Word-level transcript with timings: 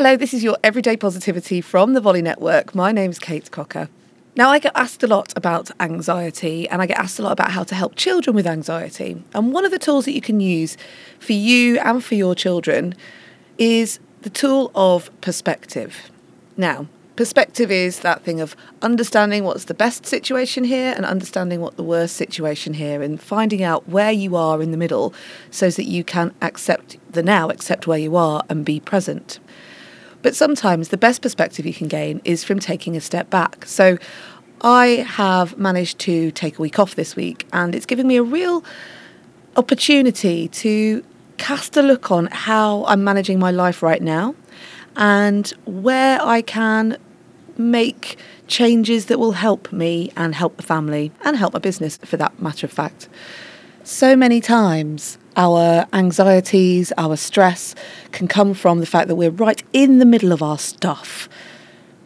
Hello, 0.00 0.16
this 0.16 0.32
is 0.32 0.44
your 0.44 0.56
Everyday 0.62 0.96
Positivity 0.96 1.60
from 1.60 1.92
the 1.92 2.00
Volley 2.00 2.22
Network. 2.22 2.72
My 2.72 2.92
name's 2.92 3.18
Kate 3.18 3.50
Cocker. 3.50 3.88
Now, 4.36 4.48
I 4.48 4.60
get 4.60 4.70
asked 4.76 5.02
a 5.02 5.08
lot 5.08 5.36
about 5.36 5.72
anxiety 5.80 6.68
and 6.68 6.80
I 6.80 6.86
get 6.86 7.00
asked 7.00 7.18
a 7.18 7.22
lot 7.22 7.32
about 7.32 7.50
how 7.50 7.64
to 7.64 7.74
help 7.74 7.96
children 7.96 8.36
with 8.36 8.46
anxiety. 8.46 9.20
And 9.34 9.52
one 9.52 9.64
of 9.64 9.72
the 9.72 9.78
tools 9.80 10.04
that 10.04 10.12
you 10.12 10.20
can 10.20 10.38
use 10.38 10.76
for 11.18 11.32
you 11.32 11.80
and 11.80 12.04
for 12.04 12.14
your 12.14 12.36
children 12.36 12.94
is 13.58 13.98
the 14.22 14.30
tool 14.30 14.70
of 14.76 15.10
perspective. 15.20 16.12
Now, 16.56 16.86
perspective 17.16 17.72
is 17.72 17.98
that 17.98 18.22
thing 18.22 18.40
of 18.40 18.54
understanding 18.82 19.42
what's 19.42 19.64
the 19.64 19.74
best 19.74 20.06
situation 20.06 20.62
here 20.62 20.94
and 20.96 21.04
understanding 21.04 21.60
what 21.60 21.74
the 21.74 21.82
worst 21.82 22.14
situation 22.14 22.74
here 22.74 23.02
and 23.02 23.20
finding 23.20 23.64
out 23.64 23.88
where 23.88 24.12
you 24.12 24.36
are 24.36 24.62
in 24.62 24.70
the 24.70 24.76
middle 24.76 25.12
so 25.50 25.70
that 25.70 25.86
you 25.86 26.04
can 26.04 26.32
accept 26.40 26.98
the 27.10 27.24
now, 27.24 27.50
accept 27.50 27.88
where 27.88 27.98
you 27.98 28.14
are 28.14 28.44
and 28.48 28.64
be 28.64 28.78
present. 28.78 29.40
But 30.22 30.34
sometimes 30.34 30.88
the 30.88 30.96
best 30.96 31.22
perspective 31.22 31.64
you 31.66 31.74
can 31.74 31.88
gain 31.88 32.20
is 32.24 32.44
from 32.44 32.58
taking 32.58 32.96
a 32.96 33.00
step 33.00 33.30
back. 33.30 33.64
So 33.66 33.98
I 34.60 35.06
have 35.08 35.56
managed 35.58 35.98
to 36.00 36.30
take 36.32 36.58
a 36.58 36.62
week 36.62 36.78
off 36.78 36.96
this 36.96 37.14
week 37.14 37.46
and 37.52 37.74
it's 37.74 37.86
given 37.86 38.06
me 38.06 38.16
a 38.16 38.22
real 38.22 38.64
opportunity 39.56 40.48
to 40.48 41.04
cast 41.36 41.76
a 41.76 41.82
look 41.82 42.10
on 42.10 42.26
how 42.26 42.84
I'm 42.86 43.04
managing 43.04 43.38
my 43.38 43.52
life 43.52 43.82
right 43.82 44.02
now 44.02 44.34
and 44.96 45.48
where 45.64 46.20
I 46.20 46.42
can 46.42 46.98
make 47.56 48.18
changes 48.48 49.06
that 49.06 49.18
will 49.18 49.32
help 49.32 49.72
me 49.72 50.10
and 50.16 50.34
help 50.34 50.56
the 50.56 50.62
family 50.62 51.12
and 51.24 51.36
help 51.36 51.52
my 51.52 51.58
business 51.60 51.96
for 51.98 52.16
that 52.16 52.40
matter 52.40 52.66
of 52.66 52.72
fact. 52.72 53.08
So 53.84 54.16
many 54.16 54.40
times, 54.40 55.18
our 55.38 55.86
anxieties, 55.92 56.92
our 56.98 57.16
stress 57.16 57.76
can 58.10 58.26
come 58.26 58.52
from 58.52 58.80
the 58.80 58.86
fact 58.86 59.06
that 59.06 59.14
we're 59.14 59.30
right 59.30 59.62
in 59.72 60.00
the 60.00 60.04
middle 60.04 60.32
of 60.32 60.42
our 60.42 60.58
stuff. 60.58 61.28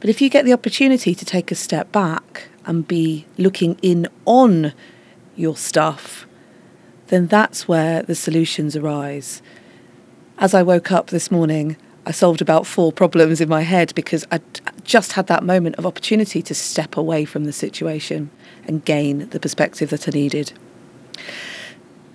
But 0.00 0.10
if 0.10 0.20
you 0.20 0.28
get 0.28 0.44
the 0.44 0.52
opportunity 0.52 1.14
to 1.14 1.24
take 1.24 1.52
a 1.52 1.54
step 1.54 1.92
back 1.92 2.48
and 2.66 2.86
be 2.86 3.26
looking 3.38 3.78
in 3.82 4.08
on 4.24 4.72
your 5.36 5.56
stuff, 5.56 6.26
then 7.06 7.28
that's 7.28 7.68
where 7.68 8.02
the 8.02 8.16
solutions 8.16 8.74
arise. 8.74 9.42
As 10.38 10.52
I 10.52 10.62
woke 10.62 10.90
up 10.90 11.08
this 11.08 11.30
morning, 11.30 11.76
I 12.04 12.10
solved 12.10 12.40
about 12.40 12.66
four 12.66 12.92
problems 12.92 13.40
in 13.40 13.48
my 13.48 13.62
head 13.62 13.94
because 13.94 14.26
I 14.32 14.40
just 14.82 15.12
had 15.12 15.28
that 15.28 15.44
moment 15.44 15.76
of 15.76 15.86
opportunity 15.86 16.42
to 16.42 16.54
step 16.54 16.96
away 16.96 17.24
from 17.24 17.44
the 17.44 17.52
situation 17.52 18.30
and 18.66 18.84
gain 18.84 19.28
the 19.28 19.38
perspective 19.38 19.90
that 19.90 20.08
I 20.08 20.10
needed. 20.10 20.52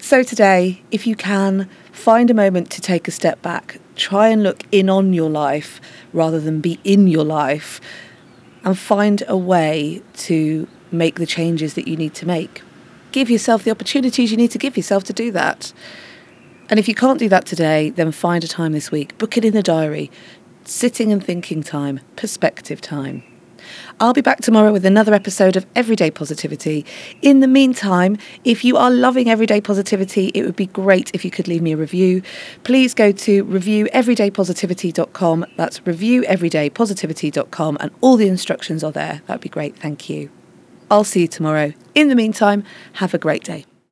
So, 0.05 0.21
today, 0.21 0.83
if 0.91 1.07
you 1.07 1.15
can, 1.15 1.67
find 1.91 2.29
a 2.29 2.35
moment 2.35 2.69
to 2.69 2.79
take 2.79 3.07
a 3.07 3.11
step 3.11 3.41
back, 3.41 3.79
try 3.95 4.27
and 4.27 4.43
look 4.43 4.61
in 4.71 4.87
on 4.87 5.13
your 5.13 5.31
life 5.31 5.81
rather 6.13 6.39
than 6.39 6.61
be 6.61 6.79
in 6.83 7.07
your 7.07 7.23
life, 7.23 7.81
and 8.63 8.77
find 8.77 9.23
a 9.27 9.35
way 9.35 10.03
to 10.17 10.67
make 10.91 11.15
the 11.15 11.25
changes 11.25 11.73
that 11.73 11.87
you 11.87 11.97
need 11.97 12.13
to 12.13 12.27
make. 12.27 12.61
Give 13.13 13.31
yourself 13.31 13.63
the 13.63 13.71
opportunities 13.71 14.29
you 14.29 14.37
need 14.37 14.51
to 14.51 14.59
give 14.59 14.77
yourself 14.77 15.03
to 15.05 15.11
do 15.11 15.31
that. 15.31 15.73
And 16.69 16.77
if 16.77 16.87
you 16.87 16.93
can't 16.93 17.17
do 17.17 17.29
that 17.29 17.47
today, 17.47 17.89
then 17.89 18.11
find 18.11 18.43
a 18.43 18.47
time 18.47 18.73
this 18.73 18.91
week. 18.91 19.17
Book 19.17 19.37
it 19.37 19.43
in 19.43 19.55
the 19.55 19.63
diary. 19.63 20.11
Sitting 20.65 21.11
and 21.11 21.25
thinking 21.25 21.63
time, 21.63 21.99
perspective 22.15 22.79
time. 22.79 23.23
I'll 23.99 24.13
be 24.13 24.21
back 24.21 24.41
tomorrow 24.41 24.71
with 24.71 24.85
another 24.85 25.13
episode 25.13 25.55
of 25.55 25.65
Everyday 25.75 26.11
Positivity. 26.11 26.85
In 27.21 27.39
the 27.39 27.47
meantime, 27.47 28.17
if 28.43 28.63
you 28.63 28.77
are 28.77 28.91
loving 28.91 29.29
Everyday 29.29 29.61
Positivity, 29.61 30.31
it 30.33 30.43
would 30.43 30.55
be 30.55 30.67
great 30.67 31.11
if 31.13 31.25
you 31.25 31.31
could 31.31 31.47
leave 31.47 31.61
me 31.61 31.73
a 31.73 31.77
review. 31.77 32.21
Please 32.63 32.93
go 32.93 33.11
to 33.11 33.45
revieweverydaypositivity.com. 33.45 35.45
That's 35.55 35.79
revieweverydaypositivity.com, 35.81 37.77
and 37.79 37.91
all 38.01 38.17
the 38.17 38.27
instructions 38.27 38.83
are 38.83 38.91
there. 38.91 39.21
That'd 39.27 39.41
be 39.41 39.49
great. 39.49 39.77
Thank 39.77 40.09
you. 40.09 40.29
I'll 40.89 41.03
see 41.03 41.21
you 41.21 41.27
tomorrow. 41.27 41.73
In 41.93 42.09
the 42.09 42.15
meantime, 42.15 42.63
have 42.93 43.13
a 43.13 43.17
great 43.17 43.43
day. 43.43 43.65